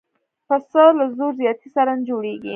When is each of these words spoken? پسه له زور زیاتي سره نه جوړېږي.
پسه 0.47 0.83
له 0.97 1.05
زور 1.17 1.33
زیاتي 1.41 1.69
سره 1.75 1.91
نه 1.99 2.03
جوړېږي. 2.09 2.49